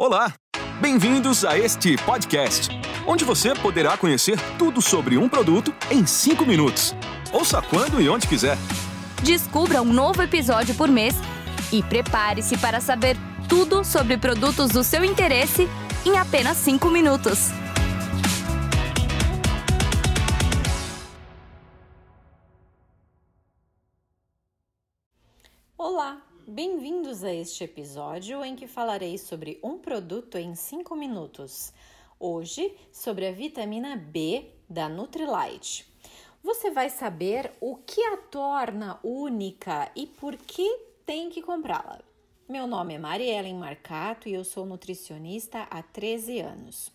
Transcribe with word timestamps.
Olá! 0.00 0.32
Bem-vindos 0.80 1.44
a 1.44 1.58
este 1.58 1.96
podcast, 2.04 2.68
onde 3.04 3.24
você 3.24 3.52
poderá 3.52 3.96
conhecer 3.96 4.38
tudo 4.56 4.80
sobre 4.80 5.18
um 5.18 5.28
produto 5.28 5.74
em 5.90 6.06
5 6.06 6.46
minutos. 6.46 6.94
Ouça 7.32 7.60
quando 7.60 8.00
e 8.00 8.08
onde 8.08 8.28
quiser. 8.28 8.56
Descubra 9.24 9.82
um 9.82 9.92
novo 9.92 10.22
episódio 10.22 10.72
por 10.76 10.86
mês 10.88 11.16
e 11.72 11.82
prepare-se 11.82 12.56
para 12.58 12.80
saber 12.80 13.16
tudo 13.48 13.82
sobre 13.82 14.16
produtos 14.16 14.70
do 14.70 14.84
seu 14.84 15.04
interesse 15.04 15.68
em 16.06 16.16
apenas 16.16 16.58
5 16.58 16.88
minutos. 16.90 17.48
Olá, 25.76 26.27
bem-vindos 26.50 27.22
a 27.24 27.32
este 27.32 27.64
episódio 27.64 28.42
em 28.42 28.56
que 28.56 28.66
falarei 28.66 29.18
sobre 29.18 29.60
um 29.62 29.76
produto 29.76 30.38
em 30.38 30.54
5 30.54 30.96
minutos. 30.96 31.74
Hoje, 32.18 32.74
sobre 32.90 33.26
a 33.28 33.32
vitamina 33.32 33.94
B 33.94 34.46
da 34.66 34.88
Nutrilite. 34.88 35.86
Você 36.42 36.70
vai 36.70 36.88
saber 36.88 37.52
o 37.60 37.76
que 37.76 38.02
a 38.02 38.16
torna 38.16 38.98
única 39.02 39.92
e 39.94 40.06
por 40.06 40.36
que 40.36 40.66
tem 41.04 41.28
que 41.28 41.42
comprá-la. 41.42 42.00
Meu 42.48 42.66
nome 42.66 42.94
é 42.94 42.98
Mariellen 42.98 43.54
Marcato 43.54 44.26
e 44.26 44.32
eu 44.32 44.42
sou 44.42 44.64
nutricionista 44.64 45.68
há 45.70 45.82
13 45.82 46.40
anos. 46.40 46.90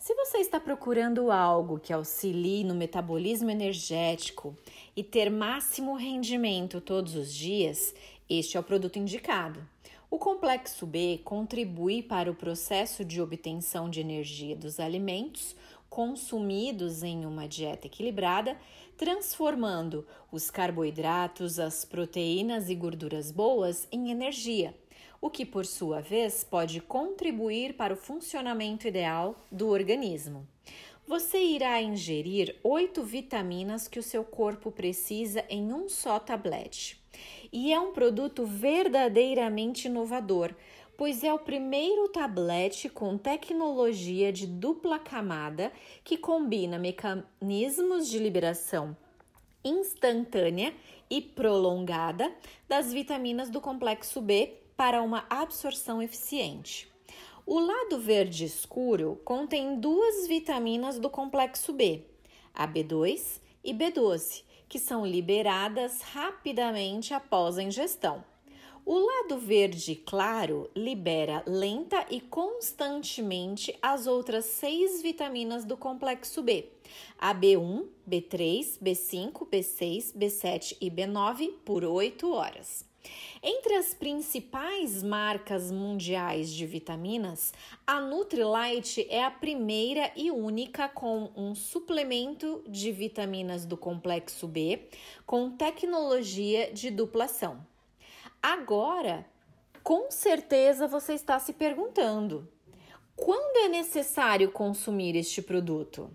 Se 0.00 0.14
você 0.14 0.38
está 0.38 0.58
procurando 0.58 1.30
algo 1.30 1.78
que 1.78 1.92
auxilie 1.92 2.64
no 2.64 2.74
metabolismo 2.74 3.50
energético 3.50 4.56
e 4.96 5.04
ter 5.04 5.30
máximo 5.30 5.94
rendimento 5.94 6.80
todos 6.80 7.14
os 7.14 7.32
dias, 7.32 7.94
este 8.30 8.56
é 8.56 8.60
o 8.60 8.62
produto 8.62 8.98
indicado. 8.98 9.60
O 10.08 10.18
complexo 10.18 10.86
B 10.86 11.20
contribui 11.24 12.02
para 12.02 12.30
o 12.30 12.34
processo 12.34 13.04
de 13.04 13.20
obtenção 13.20 13.90
de 13.90 14.00
energia 14.00 14.54
dos 14.54 14.78
alimentos 14.78 15.56
consumidos 15.88 17.02
em 17.02 17.26
uma 17.26 17.48
dieta 17.48 17.88
equilibrada, 17.88 18.56
transformando 18.96 20.06
os 20.30 20.48
carboidratos, 20.48 21.58
as 21.58 21.84
proteínas 21.84 22.70
e 22.70 22.74
gorduras 22.76 23.32
boas 23.32 23.88
em 23.90 24.10
energia 24.10 24.72
o 25.20 25.28
que 25.28 25.44
por 25.44 25.66
sua 25.66 26.00
vez 26.00 26.42
pode 26.42 26.80
contribuir 26.80 27.74
para 27.74 27.92
o 27.92 27.96
funcionamento 27.96 28.88
ideal 28.88 29.36
do 29.52 29.68
organismo. 29.68 30.46
Você 31.06 31.38
irá 31.38 31.80
ingerir 31.82 32.56
oito 32.62 33.02
vitaminas 33.02 33.86
que 33.86 33.98
o 33.98 34.02
seu 34.02 34.24
corpo 34.24 34.70
precisa 34.70 35.44
em 35.48 35.72
um 35.72 35.88
só 35.88 36.18
tablete. 36.18 37.00
E 37.52 37.72
é 37.72 37.80
um 37.80 37.92
produto 37.92 38.44
verdadeiramente 38.44 39.88
inovador, 39.88 40.54
pois 40.96 41.24
é 41.24 41.32
o 41.32 41.38
primeiro 41.38 42.08
tablete 42.08 42.88
com 42.88 43.16
tecnologia 43.16 44.32
de 44.32 44.46
dupla 44.46 44.98
camada 44.98 45.72
que 46.04 46.16
combina 46.16 46.78
mecanismos 46.78 48.08
de 48.08 48.18
liberação 48.18 48.96
instantânea 49.64 50.74
e 51.08 51.20
prolongada 51.20 52.32
das 52.68 52.92
vitaminas 52.92 53.50
do 53.50 53.60
complexo 53.60 54.20
B 54.20 54.54
para 54.76 55.02
uma 55.02 55.26
absorção 55.28 56.02
eficiente. 56.02 56.90
O 57.46 57.58
lado 57.58 57.98
verde 57.98 58.44
escuro 58.44 59.20
contém 59.24 59.78
duas 59.78 60.26
vitaminas 60.26 60.98
do 60.98 61.10
complexo 61.10 61.72
B, 61.72 62.04
a 62.54 62.66
B2 62.66 63.40
e 63.64 63.74
B12, 63.74 64.44
que 64.70 64.78
são 64.78 65.04
liberadas 65.04 66.00
rapidamente 66.00 67.12
após 67.12 67.58
a 67.58 67.62
ingestão. 67.62 68.24
O 68.86 68.98
lado 68.98 69.36
verde 69.36 69.94
claro 69.94 70.70
libera 70.74 71.42
lenta 71.46 72.06
e 72.08 72.20
constantemente 72.20 73.76
as 73.82 74.06
outras 74.06 74.46
seis 74.46 75.02
vitaminas 75.02 75.64
do 75.64 75.76
complexo 75.76 76.40
B, 76.40 76.70
a 77.18 77.34
B1, 77.34 77.86
B3, 78.08 78.78
B5, 78.82 79.48
B6, 79.50 80.16
B7 80.16 80.76
e 80.80 80.90
B9 80.90 81.52
por 81.64 81.84
8 81.84 82.32
horas. 82.32 82.89
Entre 83.42 83.74
as 83.74 83.94
principais 83.94 85.02
marcas 85.02 85.70
mundiais 85.72 86.52
de 86.52 86.66
vitaminas, 86.66 87.54
a 87.86 87.98
Nutrilite 87.98 89.06
é 89.08 89.24
a 89.24 89.30
primeira 89.30 90.12
e 90.14 90.30
única 90.30 90.88
com 90.88 91.30
um 91.34 91.54
suplemento 91.54 92.62
de 92.68 92.92
vitaminas 92.92 93.64
do 93.64 93.78
complexo 93.78 94.46
B 94.46 94.88
com 95.24 95.50
tecnologia 95.50 96.70
de 96.72 96.90
duplação. 96.90 97.66
Agora, 98.42 99.24
com 99.82 100.10
certeza 100.10 100.86
você 100.86 101.14
está 101.14 101.38
se 101.38 101.54
perguntando: 101.54 102.46
quando 103.16 103.64
é 103.64 103.68
necessário 103.68 104.50
consumir 104.50 105.16
este 105.16 105.40
produto? 105.40 106.10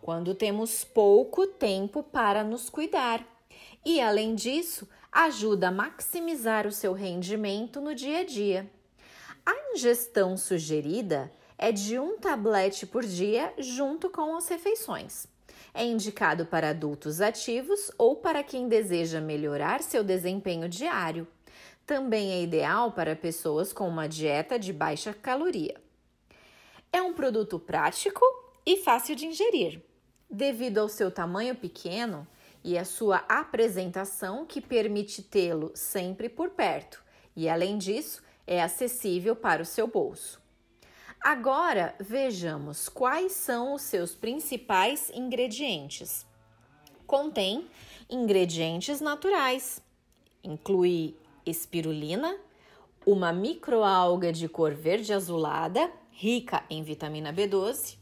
Quando 0.00 0.34
temos 0.34 0.84
pouco 0.84 1.46
tempo 1.46 2.02
para 2.02 2.44
nos 2.44 2.68
cuidar. 2.68 3.24
E 3.84 4.00
além 4.00 4.34
disso, 4.34 4.88
ajuda 5.12 5.68
a 5.68 5.72
maximizar 5.72 6.66
o 6.66 6.72
seu 6.72 6.92
rendimento 6.92 7.80
no 7.80 7.94
dia 7.94 8.20
a 8.20 8.24
dia. 8.24 8.70
A 9.44 9.72
ingestão 9.72 10.36
sugerida 10.36 11.32
é 11.56 11.72
de 11.72 11.98
um 11.98 12.18
tablete 12.18 12.86
por 12.86 13.04
dia 13.04 13.52
junto 13.58 14.10
com 14.10 14.36
as 14.36 14.48
refeições. 14.48 15.26
É 15.72 15.84
indicado 15.84 16.46
para 16.46 16.70
adultos 16.70 17.20
ativos 17.20 17.90
ou 17.98 18.16
para 18.16 18.42
quem 18.42 18.68
deseja 18.68 19.20
melhorar 19.20 19.82
seu 19.82 20.02
desempenho 20.02 20.68
diário. 20.68 21.26
Também 21.86 22.32
é 22.32 22.42
ideal 22.42 22.92
para 22.92 23.14
pessoas 23.14 23.72
com 23.72 23.86
uma 23.86 24.08
dieta 24.08 24.58
de 24.58 24.72
baixa 24.72 25.14
caloria. 25.14 25.80
É 26.92 27.00
um 27.00 27.12
produto 27.12 27.58
prático 27.58 28.24
e 28.64 28.78
fácil 28.78 29.14
de 29.14 29.26
ingerir. 29.26 29.80
Devido 30.28 30.78
ao 30.78 30.88
seu 30.88 31.10
tamanho 31.10 31.54
pequeno, 31.54 32.26
e 32.66 32.76
a 32.76 32.84
sua 32.84 33.18
apresentação 33.28 34.44
que 34.44 34.60
permite 34.60 35.22
tê-lo 35.22 35.70
sempre 35.72 36.28
por 36.28 36.50
perto, 36.50 37.00
e 37.36 37.48
além 37.48 37.78
disso, 37.78 38.20
é 38.44 38.60
acessível 38.60 39.36
para 39.36 39.62
o 39.62 39.64
seu 39.64 39.86
bolso. 39.86 40.42
Agora 41.20 41.94
vejamos 42.00 42.88
quais 42.88 43.30
são 43.34 43.74
os 43.74 43.82
seus 43.82 44.16
principais 44.16 45.12
ingredientes. 45.14 46.26
Contém 47.06 47.68
ingredientes 48.10 49.00
naturais, 49.00 49.80
inclui 50.42 51.16
espirulina, 51.46 52.36
uma 53.06 53.32
microalga 53.32 54.32
de 54.32 54.48
cor 54.48 54.74
verde 54.74 55.12
azulada, 55.12 55.88
rica 56.10 56.64
em 56.68 56.82
vitamina 56.82 57.32
B12, 57.32 57.96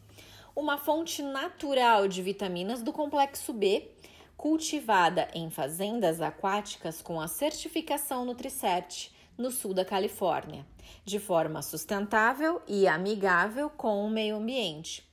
uma 0.57 0.79
fonte 0.79 1.23
natural 1.23 2.09
de 2.09 2.23
vitaminas 2.23 2.83
do 2.83 2.95
complexo 2.95 3.53
B 3.53 3.91
cultivada 4.37 5.29
em 5.35 5.51
fazendas 5.51 6.21
aquáticas 6.21 7.01
com 7.01 7.21
a 7.21 7.29
certificação 7.29 8.25
Nutricert 8.25 9.11
no 9.37 9.51
sul 9.51 9.75
da 9.75 9.85
Califórnia, 9.85 10.65
de 11.05 11.19
forma 11.19 11.63
sustentável 11.63 12.63
e 12.67 12.87
amigável 12.87 13.69
com 13.71 14.05
o 14.05 14.11
meio 14.11 14.37
ambiente. 14.37 15.09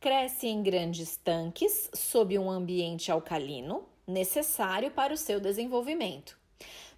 Cresce 0.00 0.48
em 0.48 0.62
grandes 0.62 1.16
tanques 1.16 1.90
sob 1.94 2.38
um 2.38 2.50
ambiente 2.50 3.10
alcalino, 3.10 3.84
necessário 4.06 4.90
para 4.90 5.14
o 5.14 5.16
seu 5.16 5.40
desenvolvimento. 5.40 6.36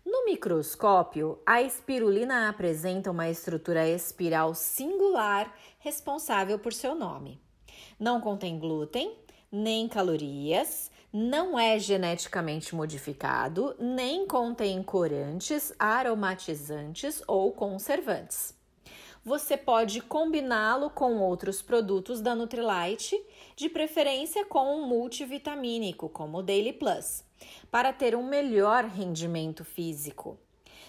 No 0.04 0.26
microscópio, 0.26 1.38
a 1.46 1.62
espirulina 1.62 2.48
apresenta 2.48 3.10
uma 3.10 3.28
estrutura 3.28 3.88
espiral 3.88 4.54
singular 4.54 5.54
responsável 5.78 6.58
por 6.58 6.72
seu 6.72 6.94
nome. 6.94 7.40
Não 7.98 8.20
contém 8.20 8.58
glúten, 8.58 9.16
nem 9.50 9.88
calorias, 9.88 10.90
não 11.16 11.56
é 11.56 11.78
geneticamente 11.78 12.74
modificado, 12.74 13.76
nem 13.78 14.26
contém 14.26 14.82
corantes, 14.82 15.72
aromatizantes 15.78 17.22
ou 17.28 17.52
conservantes. 17.52 18.52
Você 19.24 19.56
pode 19.56 20.00
combiná-lo 20.00 20.90
com 20.90 21.20
outros 21.20 21.62
produtos 21.62 22.20
da 22.20 22.34
Nutrilite, 22.34 23.16
de 23.54 23.68
preferência 23.68 24.44
com 24.44 24.76
um 24.76 24.88
multivitamínico, 24.88 26.08
como 26.08 26.38
o 26.38 26.42
Daily 26.42 26.72
Plus, 26.72 27.22
para 27.70 27.92
ter 27.92 28.16
um 28.16 28.26
melhor 28.26 28.82
rendimento 28.82 29.64
físico. 29.64 30.36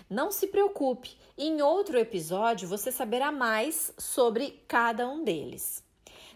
Não 0.09 0.31
se 0.31 0.47
preocupe, 0.47 1.15
em 1.37 1.61
outro 1.61 1.99
episódio 1.99 2.67
você 2.67 2.91
saberá 2.91 3.31
mais 3.31 3.93
sobre 3.95 4.63
cada 4.67 5.07
um 5.07 5.23
deles. 5.23 5.84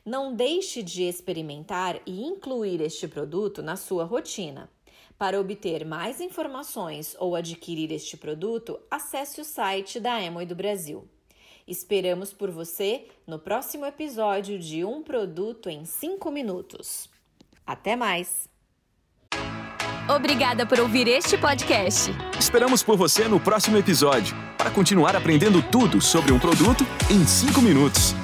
Não 0.05 0.33
deixe 0.33 0.81
de 0.81 1.03
experimentar 1.03 1.99
e 2.05 2.23
incluir 2.23 2.81
este 2.81 3.07
produto 3.07 3.61
na 3.61 3.75
sua 3.75 4.03
rotina. 4.03 4.69
Para 5.17 5.39
obter 5.39 5.85
mais 5.85 6.21
informações 6.21 7.15
ou 7.19 7.35
adquirir 7.35 7.91
este 7.91 8.15
produto, 8.15 8.79
acesse 8.89 9.41
o 9.41 9.45
site 9.45 9.99
da 9.99 10.21
Emoi 10.21 10.45
do 10.45 10.55
Brasil. 10.55 11.07
Esperamos 11.67 12.33
por 12.33 12.49
você 12.49 13.05
no 13.27 13.37
próximo 13.37 13.85
episódio 13.85 14.57
de 14.57 14.83
Um 14.83 15.03
Produto 15.03 15.69
em 15.69 15.85
5 15.85 16.31
Minutos. 16.31 17.09
Até 17.67 17.95
mais! 17.95 18.49
Obrigada 20.09 20.65
por 20.65 20.79
ouvir 20.79 21.07
este 21.07 21.37
podcast. 21.37 22.11
Esperamos 22.39 22.81
por 22.81 22.97
você 22.97 23.27
no 23.27 23.39
próximo 23.39 23.77
episódio 23.77 24.35
para 24.57 24.71
continuar 24.71 25.15
aprendendo 25.15 25.61
tudo 25.61 26.01
sobre 26.01 26.31
um 26.31 26.39
produto 26.39 26.83
em 27.11 27.23
5 27.23 27.61
minutos. 27.61 28.15